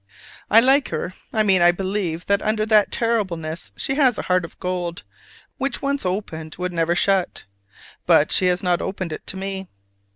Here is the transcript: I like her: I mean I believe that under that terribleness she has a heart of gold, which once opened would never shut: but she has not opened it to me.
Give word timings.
I 0.49 0.61
like 0.61 0.89
her: 0.89 1.13
I 1.31 1.43
mean 1.43 1.61
I 1.61 1.71
believe 1.71 2.25
that 2.25 2.41
under 2.41 2.65
that 2.65 2.91
terribleness 2.91 3.71
she 3.77 3.93
has 3.93 4.17
a 4.17 4.23
heart 4.23 4.43
of 4.43 4.59
gold, 4.59 5.03
which 5.59 5.83
once 5.83 6.07
opened 6.07 6.55
would 6.57 6.73
never 6.73 6.95
shut: 6.95 7.43
but 8.07 8.31
she 8.31 8.47
has 8.47 8.63
not 8.63 8.81
opened 8.81 9.13
it 9.13 9.27
to 9.27 9.37
me. 9.37 9.67